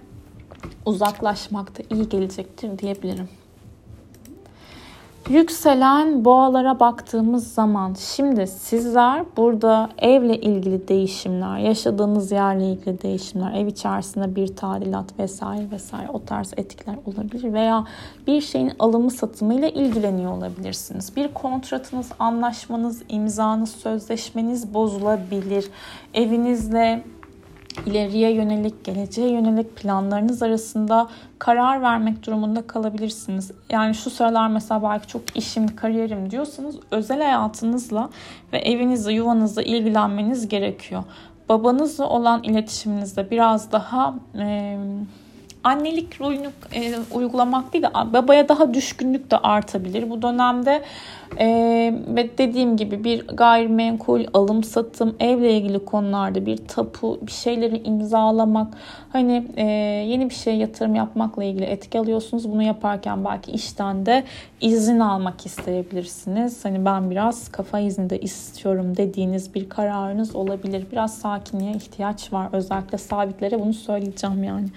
[0.87, 3.29] uzaklaşmakta iyi gelecektir diyebilirim.
[5.29, 13.67] Yükselen boğalara baktığımız zaman şimdi sizler burada evle ilgili değişimler, yaşadığınız yerle ilgili değişimler, ev
[13.67, 17.85] içerisinde bir tadilat vesaire vesaire o tarz etikler olabilir veya
[18.27, 21.17] bir şeyin alımı satımıyla ilgileniyor olabilirsiniz.
[21.17, 25.71] Bir kontratınız, anlaşmanız, imzanız, sözleşmeniz bozulabilir.
[26.15, 27.05] Evinizle
[27.87, 33.51] ileriye yönelik, geleceğe yönelik planlarınız arasında karar vermek durumunda kalabilirsiniz.
[33.71, 38.11] Yani şu sıralar mesela belki çok işim, kariyerim diyorsanız özel hayatınızla
[38.53, 41.05] ve evinizle, yuvanızla ilgilenmeniz gerekiyor.
[41.49, 44.79] Babanızla olan iletişiminizde biraz daha e,
[45.65, 50.11] annelik rolünü e, uygulamak değil de babaya daha düşkünlük de artabilir.
[50.11, 50.83] Bu dönemde
[51.39, 51.47] e,
[52.09, 58.75] ve dediğim gibi bir gayrimenkul, alım satım, evle ilgili konularda bir tapu, bir şeyleri imzalamak,
[59.13, 59.65] hani e,
[60.09, 62.53] yeni bir şey yatırım yapmakla ilgili etki alıyorsunuz.
[62.53, 64.25] Bunu yaparken belki işten de
[64.61, 66.65] izin almak isteyebilirsiniz.
[66.65, 70.87] Hani ben biraz kafa izni de istiyorum dediğiniz bir kararınız olabilir.
[70.93, 72.49] Biraz sakinliğe ihtiyaç var.
[72.53, 74.69] Özellikle sabitlere bunu söyleyeceğim yani.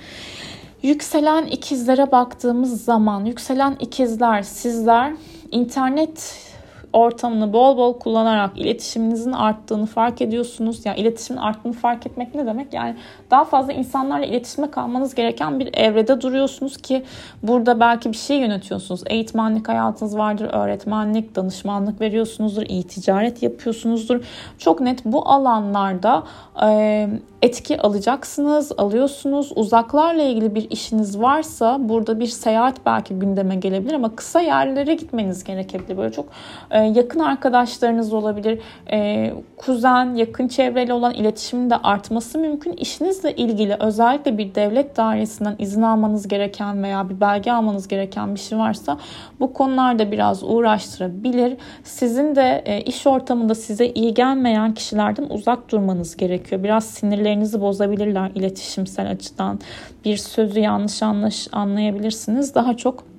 [0.83, 5.13] Yükselen ikizlere baktığımız zaman yükselen ikizler sizler
[5.51, 6.50] internet
[6.93, 10.85] ortamını bol bol kullanarak iletişiminizin arttığını fark ediyorsunuz.
[10.85, 12.73] Yani iletişimin arttığını fark etmek ne demek?
[12.73, 12.95] Yani
[13.31, 17.03] daha fazla insanlarla iletişime kalmanız gereken bir evrede duruyorsunuz ki
[17.43, 19.03] burada belki bir şey yönetiyorsunuz.
[19.07, 24.21] Eğitmenlik hayatınız vardır, öğretmenlik, danışmanlık veriyorsunuzdur, iyi ticaret yapıyorsunuzdur.
[24.57, 26.23] Çok net bu alanlarda
[26.63, 27.09] e,
[27.41, 29.51] etki alacaksınız, alıyorsunuz.
[29.55, 35.43] Uzaklarla ilgili bir işiniz varsa burada bir seyahat belki gündeme gelebilir ama kısa yerlere gitmeniz
[35.43, 35.97] gerekebilir.
[35.97, 36.25] Böyle çok
[36.71, 38.59] e, yakın arkadaşlarınız olabilir.
[38.91, 42.73] E, kuzen, yakın çevreyle olan iletişimin de artması mümkün.
[42.73, 48.39] İşinizle ilgili özellikle bir devlet dairesinden izin almanız gereken veya bir belge almanız gereken bir
[48.39, 48.97] şey varsa
[49.39, 51.57] bu konularda biraz uğraştırabilir.
[51.83, 56.63] Sizin de e, iş ortamında size iyi gelmeyen kişilerden uzak durmanız gerekiyor.
[56.63, 59.59] Biraz sinirlerinizi bozabilirler iletişimsel açıdan.
[60.05, 62.55] Bir sözü yanlış anlayabilirsiniz.
[62.55, 63.10] Daha çok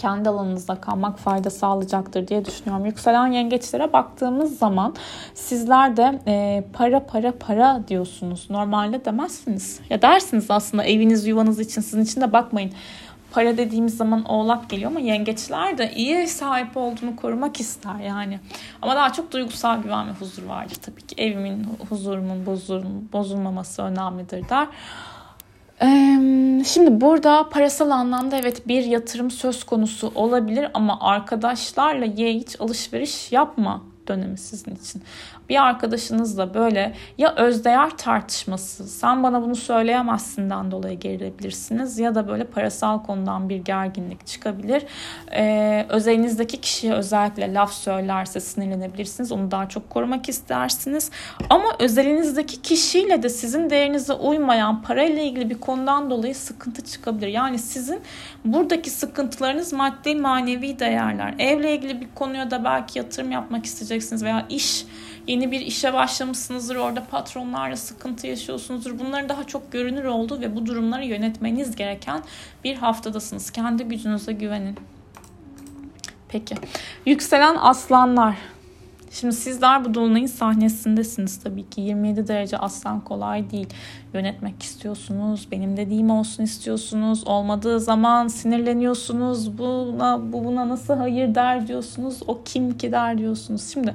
[0.00, 2.86] kendi alanınızda kalmak fayda sağlayacaktır diye düşünüyorum.
[2.86, 4.94] Yükselen yengeçlere baktığımız zaman
[5.34, 8.46] sizler de e, para para para diyorsunuz.
[8.50, 9.80] Normalde demezsiniz.
[9.90, 12.72] Ya dersiniz aslında eviniz yuvanız için sizin için de bakmayın.
[13.30, 18.40] Para dediğimiz zaman oğlak geliyor ama yengeçler de iyi sahip olduğunu korumak ister yani.
[18.82, 21.14] Ama daha çok duygusal güven ve huzur vardır tabii ki.
[21.22, 22.46] Evimin, huzurumun
[23.12, 24.66] bozulmaması önemlidir der.
[26.64, 33.32] Şimdi burada parasal anlamda evet bir yatırım söz konusu olabilir ama arkadaşlarla ye hiç alışveriş
[33.32, 35.02] yapma dönemi sizin için
[35.50, 42.44] bir arkadaşınızla böyle ya özdeğer tartışması sen bana bunu söyleyemezsinden dolayı gerilebilirsiniz ya da böyle
[42.44, 44.82] parasal konudan bir gerginlik çıkabilir.
[45.32, 49.32] Ee, özelinizdeki kişiye özellikle laf söylerse sinirlenebilirsiniz.
[49.32, 51.10] Onu daha çok korumak istersiniz.
[51.50, 57.28] Ama özelinizdeki kişiyle de sizin değerinize uymayan parayla ilgili bir konudan dolayı sıkıntı çıkabilir.
[57.28, 58.00] Yani sizin
[58.44, 61.34] buradaki sıkıntılarınız maddi manevi değerler.
[61.38, 64.86] Evle ilgili bir konuya da belki yatırım yapmak isteyeceksiniz veya iş
[65.26, 66.76] yeni bir işe başlamışsınızdır.
[66.76, 68.98] Orada patronlarla sıkıntı yaşıyorsunuzdur.
[68.98, 72.22] Bunların daha çok görünür olduğu ve bu durumları yönetmeniz gereken
[72.64, 73.50] bir haftadasınız.
[73.50, 74.76] Kendi gücünüze güvenin.
[76.28, 76.54] Peki.
[77.06, 78.36] Yükselen aslanlar.
[79.10, 81.80] Şimdi sizler bu dolunayın sahnesindesiniz tabii ki.
[81.80, 83.68] 27 derece aslan kolay değil.
[84.14, 85.48] Yönetmek istiyorsunuz.
[85.52, 87.26] Benim dediğim olsun istiyorsunuz.
[87.26, 89.58] Olmadığı zaman sinirleniyorsunuz.
[89.58, 92.20] Buna, bu buna nasıl hayır der diyorsunuz.
[92.26, 93.72] O kim ki der diyorsunuz.
[93.72, 93.94] Şimdi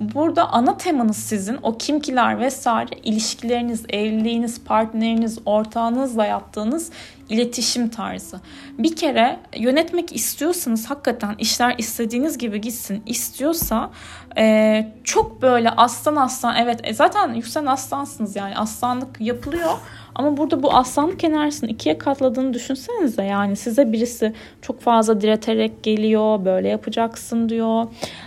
[0.00, 6.90] burada ana temanız sizin o kim kiler vesaire ilişkileriniz, evliliğiniz, partneriniz, ortağınızla yaptığınız
[7.28, 8.40] iletişim tarzı.
[8.78, 13.90] Bir kere yönetmek istiyorsanız hakikaten işler istediğiniz gibi gitsin istiyorsa
[14.38, 19.80] e, çok böyle aslan aslan evet e, zaten yükselen aslansınız yani aslanlık yapılıyor 的哟。
[20.18, 26.68] Ama burada bu aslanlık enerjisini ikiye katladığını düşünsenize yani size birisi çok fazla direterek geliyor böyle
[26.68, 27.86] yapacaksın diyor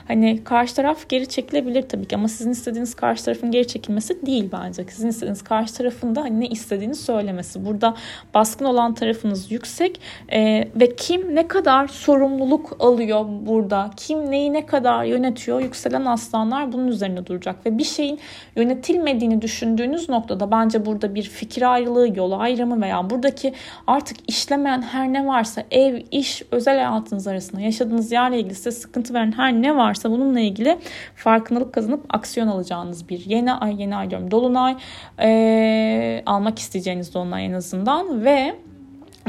[0.09, 4.49] Hani karşı taraf geri çekilebilir tabii ki ama sizin istediğiniz karşı tarafın geri çekilmesi değil
[4.51, 4.85] bence.
[4.89, 7.65] Sizin istediğiniz karşı tarafın da hani ne istediğini söylemesi.
[7.65, 7.95] Burada
[8.33, 14.65] baskın olan tarafınız yüksek e, ve kim ne kadar sorumluluk alıyor burada, kim neyi ne
[14.65, 18.19] kadar yönetiyor yükselen aslanlar bunun üzerine duracak ve bir şeyin
[18.55, 23.53] yönetilmediğini düşündüğünüz noktada bence burada bir fikir ayrılığı, yol ayrımı veya buradaki
[23.87, 29.13] artık işlemeyen her ne varsa ev, iş, özel hayatınız arasında yaşadığınız yerle ilgili size sıkıntı
[29.13, 30.79] veren her ne varsa bununla ilgili
[31.15, 34.77] farkındalık kazanıp aksiyon alacağınız bir yeni ay, yeni ay diyorum dolunay
[35.19, 38.55] e, almak isteyeceğiniz dolunay en azından ve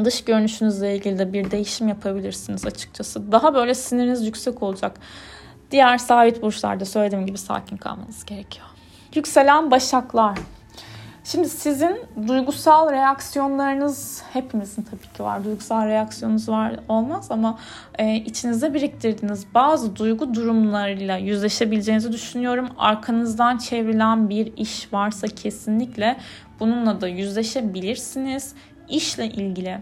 [0.04, 3.32] dış görünüşünüzle ilgili de bir değişim yapabilirsiniz açıkçası.
[3.32, 4.96] Daha böyle siniriniz yüksek olacak.
[5.70, 8.66] Diğer sabit burçlarda söylediğim gibi sakin kalmanız gerekiyor.
[9.14, 10.38] Yükselen başaklar.
[11.32, 15.44] Şimdi sizin duygusal reaksiyonlarınız hepimizin tabii ki var.
[15.44, 17.58] Duygusal reaksiyonunuz var olmaz ama
[17.98, 22.68] e, içinizde biriktirdiğiniz bazı duygu durumlarıyla yüzleşebileceğinizi düşünüyorum.
[22.78, 26.16] Arkanızdan çevrilen bir iş varsa kesinlikle
[26.60, 28.54] bununla da yüzleşebilirsiniz.
[28.88, 29.78] İşle ilgili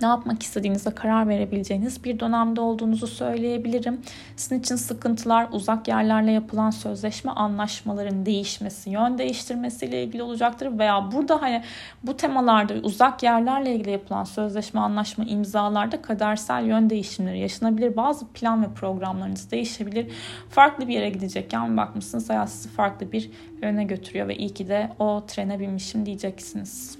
[0.00, 4.00] ne yapmak istediğinize karar verebileceğiniz bir dönemde olduğunuzu söyleyebilirim.
[4.36, 11.42] Sizin için sıkıntılar uzak yerlerle yapılan sözleşme anlaşmaların değişmesi, yön değiştirmesiyle ilgili olacaktır veya burada
[11.42, 11.62] hani
[12.02, 17.96] bu temalarda uzak yerlerle ilgili yapılan sözleşme anlaşma imzalarda kadersel yön değişimleri yaşanabilir.
[17.96, 20.12] Bazı plan ve programlarınız değişebilir.
[20.50, 23.30] Farklı bir yere gidecekken bakmışsınız hayat sizi farklı bir
[23.62, 26.97] yöne götürüyor ve iyi ki de o trene binmişim diyeceksiniz.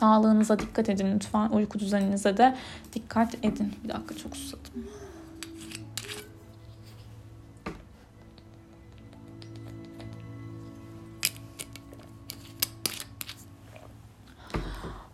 [0.00, 1.48] Sağlığınıza dikkat edin lütfen.
[1.48, 2.56] Uyku düzeninize de
[2.92, 3.74] dikkat edin.
[3.84, 4.88] Bir dakika çok susadım.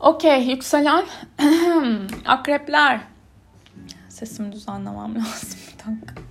[0.00, 1.04] Okey yükselen
[2.26, 3.00] akrepler.
[4.08, 6.22] Sesimi düzenlemem lazım bir dakika.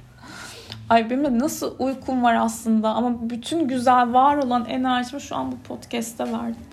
[0.89, 5.51] Ay benim de nasıl uykum var aslında ama bütün güzel var olan enerjimi şu an
[5.51, 6.65] bu podcast'te verdim.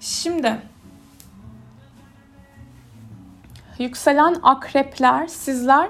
[0.00, 0.58] Şimdi
[3.78, 5.88] yükselen akrepler sizler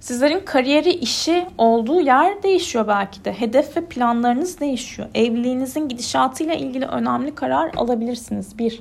[0.00, 3.32] sizlerin kariyeri işi olduğu yer değişiyor belki de.
[3.32, 5.08] Hedef ve planlarınız değişiyor.
[5.14, 8.58] Evliliğinizin gidişatıyla ilgili önemli karar alabilirsiniz.
[8.58, 8.80] Bir.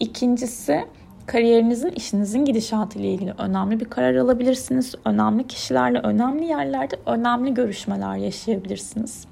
[0.00, 0.84] İkincisi
[1.26, 4.94] kariyerinizin, işinizin gidişatı ile ilgili önemli bir karar alabilirsiniz.
[5.04, 9.29] Önemli kişilerle, önemli yerlerde önemli görüşmeler yaşayabilirsiniz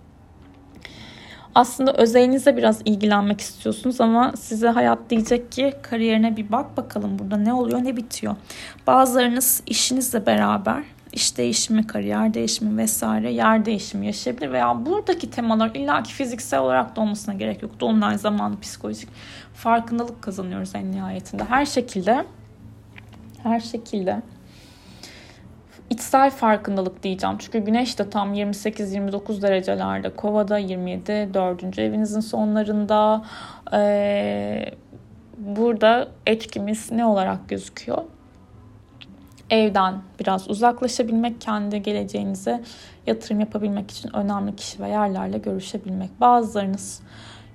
[1.59, 7.37] aslında özelinize biraz ilgilenmek istiyorsunuz ama size hayat diyecek ki kariyerine bir bak bakalım burada
[7.37, 8.37] ne oluyor ne bitiyor.
[8.87, 16.13] Bazılarınız işinizle beraber iş değişimi, kariyer değişimi vesaire yer değişimi yaşayabilir veya buradaki temalar illaki
[16.13, 17.81] fiziksel olarak da olmasına gerek yok.
[17.81, 19.09] Dolunay zamanı psikolojik
[19.55, 21.45] farkındalık kazanıyoruz en nihayetinde.
[21.45, 22.25] Her şekilde
[23.43, 24.23] her şekilde
[25.91, 27.37] içsel farkındalık diyeceğim.
[27.39, 30.11] Çünkü güneş de tam 28-29 derecelerde.
[30.11, 31.79] Kovada 27, 4.
[31.79, 33.25] evinizin sonlarında.
[33.73, 34.65] Ee,
[35.39, 37.99] burada etkimiz ne olarak gözüküyor?
[39.51, 42.63] Evden biraz uzaklaşabilmek, kendi geleceğinize
[43.07, 46.21] yatırım yapabilmek için önemli kişi ve yerlerle görüşebilmek.
[46.21, 47.03] Bazılarınız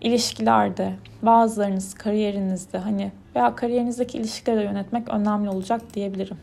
[0.01, 6.37] ilişkilerde, bazılarınız kariyerinizde hani veya kariyerinizdeki ilişkileri yönetmek önemli olacak diyebilirim.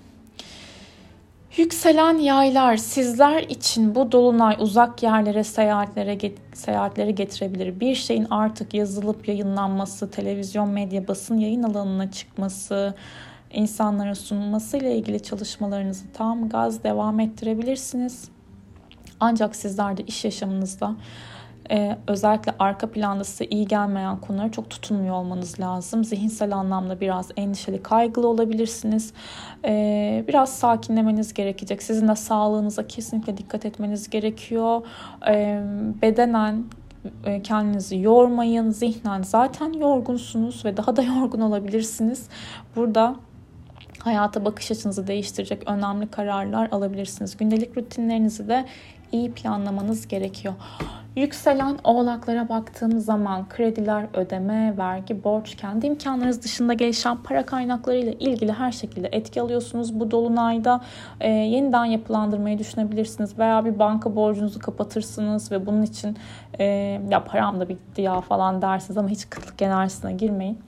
[1.57, 6.19] Yükselen yaylar sizler için bu dolunay uzak yerlere seyahatlere
[6.55, 7.81] seyahatleri getirebilir.
[7.81, 12.95] Bir şeyin artık yazılıp yayınlanması, televizyon, medya, basın yayın alanına çıkması,
[13.53, 18.29] insanlara sunulması ile ilgili çalışmalarınızı tam gaz devam ettirebilirsiniz.
[19.21, 20.97] Ancak sizler de iş yaşamınızda
[21.71, 26.05] e, özellikle arka planda size iyi gelmeyen konulara çok tutunmuyor olmanız lazım.
[26.05, 29.13] Zihinsel anlamda biraz endişeli, kaygılı olabilirsiniz.
[29.65, 31.83] E, biraz sakinlemeniz gerekecek.
[31.83, 34.83] Sizin de sağlığınıza kesinlikle dikkat etmeniz gerekiyor.
[35.29, 35.63] E,
[36.03, 36.65] bedenen
[37.25, 38.71] e, kendinizi yormayın.
[38.71, 42.29] Zihnen zaten yorgunsunuz ve daha da yorgun olabilirsiniz.
[42.77, 43.17] Burada
[43.99, 47.37] hayata bakış açınızı değiştirecek önemli kararlar alabilirsiniz.
[47.37, 48.67] Gündelik rutinlerinizi de
[49.13, 50.55] iyi planlamanız gerekiyor.
[51.17, 58.13] Yükselen oğlaklara baktığım zaman krediler, ödeme, vergi, borç, kendi imkanlarınız dışında gelişen para kaynakları ile
[58.13, 60.01] ilgili her şekilde etki alıyorsunuz.
[60.01, 60.81] Bu dolunayda
[61.21, 66.17] e, yeniden yapılandırmayı düşünebilirsiniz veya bir banka borcunuzu kapatırsınız ve bunun için
[66.59, 66.65] e,
[67.11, 70.59] ya param da bitti ya falan dersiniz ama hiç kıtlık enerjisine girmeyin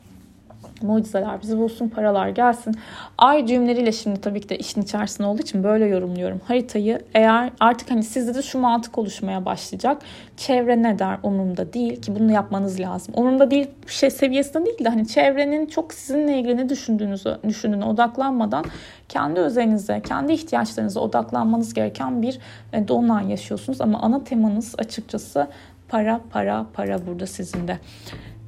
[0.83, 2.75] mucizeler bizi bulsun, paralar gelsin.
[3.19, 6.41] Ay düğümleriyle şimdi tabii ki de işin içerisinde olduğu için böyle yorumluyorum.
[6.45, 10.03] Haritayı eğer artık hani sizde de şu mantık oluşmaya başlayacak.
[10.37, 13.15] Çevre ne der umurumda değil ki bunu yapmanız lazım.
[13.17, 18.65] Umurumda değil şey seviyesinde değil de hani çevrenin çok sizinle ilgili ne düşündüğünüzü düşündüğüne odaklanmadan
[19.09, 22.39] kendi özelinize, kendi ihtiyaçlarınıza odaklanmanız gereken bir
[22.73, 23.81] e, dolunay yaşıyorsunuz.
[23.81, 25.49] Ama ana temanız açıkçası
[25.89, 27.79] para, para, para burada sizin de.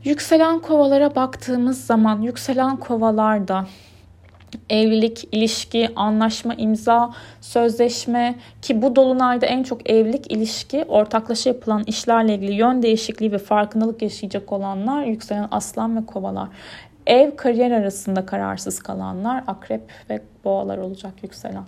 [0.04, 3.66] Yükselen kovalara baktığımız zaman yükselen kovalarda
[4.70, 12.34] evlilik, ilişki, anlaşma, imza, sözleşme ki bu dolunayda en çok evlilik, ilişki, ortaklaşa yapılan işlerle
[12.34, 16.48] ilgili yön değişikliği ve farkındalık yaşayacak olanlar yükselen aslan ve kovalar.
[17.06, 19.80] Ev, kariyer arasında kararsız kalanlar akrep
[20.10, 21.64] ve boğalar olacak yükselen.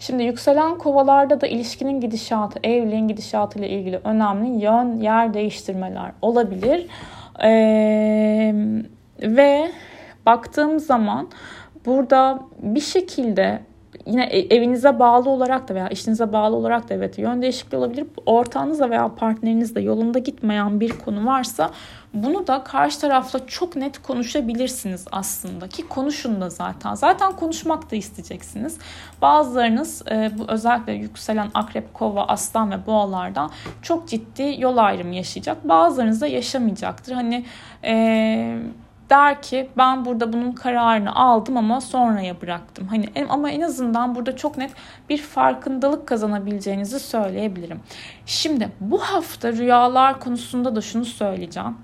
[0.00, 6.86] Şimdi yükselen kovalarda da ilişkinin gidişatı, evliliğin gidişatı ile ilgili önemli yön, yer değiştirmeler olabilir.
[7.44, 8.54] Ee,
[9.22, 9.70] ve
[10.26, 11.28] baktığım zaman
[11.86, 13.60] burada bir şekilde
[14.06, 18.06] yine e, evinize bağlı olarak da veya işinize bağlı olarak da evet yön değişikliği olabilir.
[18.26, 21.70] Ortağınızla veya partnerinizle yolunda gitmeyen bir konu varsa
[22.22, 26.94] bunu da karşı tarafla çok net konuşabilirsiniz aslında ki konuşun da zaten.
[26.94, 28.78] Zaten konuşmak da isteyeceksiniz.
[29.22, 33.50] Bazılarınız e, bu özellikle yükselen akrep, kova, aslan ve boğalardan
[33.82, 35.68] çok ciddi yol ayrımı yaşayacak.
[35.68, 37.12] Bazılarınız da yaşamayacaktır.
[37.12, 37.44] Hani
[37.84, 38.58] eee
[39.10, 42.86] der ki ben burada bunun kararını aldım ama sonraya bıraktım.
[42.88, 44.70] Hani ama en azından burada çok net
[45.08, 47.80] bir farkındalık kazanabileceğinizi söyleyebilirim.
[48.26, 51.76] Şimdi bu hafta rüyalar konusunda da şunu söyleyeceğim.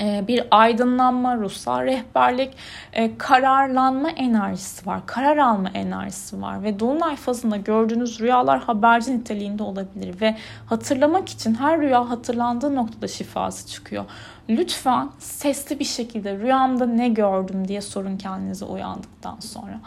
[0.00, 2.56] Ee, bir aydınlanma, ruhsal rehberlik,
[2.92, 5.06] e, kararlanma enerjisi var.
[5.06, 10.36] Karar alma enerjisi var ve dolunay fazında gördüğünüz rüyalar haberci niteliğinde olabilir ve
[10.66, 14.04] hatırlamak için her rüya hatırlandığı noktada şifası çıkıyor.
[14.48, 19.80] Lütfen sesli bir şekilde rüyamda ne gördüm diye sorun kendinize uyandıktan sonra.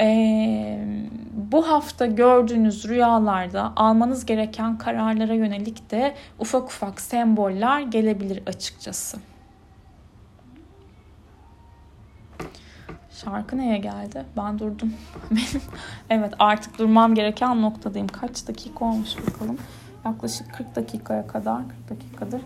[0.00, 0.84] Ee,
[1.32, 9.18] bu hafta gördüğünüz rüyalarda almanız gereken kararlara yönelik de ufak ufak semboller gelebilir açıkçası.
[13.24, 14.24] Şarkı neye geldi?
[14.36, 14.92] Ben durdum.
[15.30, 15.62] Benim
[16.10, 18.08] evet artık durmam gereken noktadayım.
[18.08, 19.58] Kaç dakika olmuş bakalım.
[20.04, 22.40] Yaklaşık 40 dakikaya kadar 40 dakikadır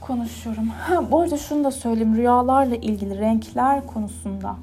[0.00, 0.68] konuşuyorum.
[0.68, 2.16] Ha, bu arada şunu da söyleyeyim.
[2.16, 4.56] Rüyalarla ilgili renkler konusunda.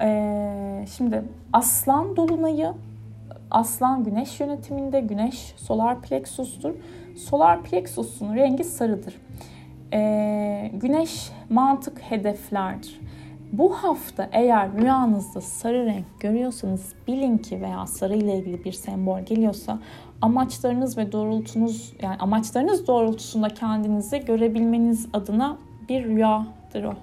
[0.00, 1.22] Ee, şimdi
[1.52, 2.72] aslan dolunayı
[3.50, 6.74] aslan güneş yönetiminde güneş solar plexustur.
[7.16, 9.14] Solar plexusun rengi sarıdır.
[9.92, 13.00] Ee, güneş mantık hedeflerdir.
[13.52, 19.20] Bu hafta eğer rüyanızda sarı renk görüyorsanız bilin ki veya sarı ile ilgili bir sembol
[19.20, 19.78] geliyorsa
[20.22, 26.94] amaçlarınız ve doğrultunuz yani amaçlarınız doğrultusunda kendinizi görebilmeniz adına bir rüyadır o.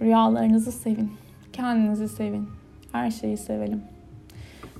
[0.00, 1.12] Rüyalarınızı sevin.
[1.52, 2.48] Kendinizi sevin.
[2.92, 3.82] Her şeyi sevelim.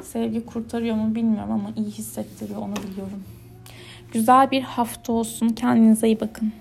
[0.03, 3.25] Sevgi kurtarıyor mu bilmiyorum ama iyi hissettiriyor onu biliyorum.
[4.12, 5.49] Güzel bir hafta olsun.
[5.49, 6.53] Kendinize iyi bakın.